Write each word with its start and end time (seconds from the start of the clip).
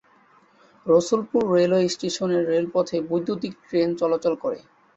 Rasulpur 0.85 1.43
railway 1.53 1.87
স্টেশনের 1.89 2.43
রেলপথে 2.49 2.97
বৈদ্যুতীক 3.09 3.53
ট্রেন 3.65 3.89
চলাচল 4.01 4.33
করে। 4.43 4.59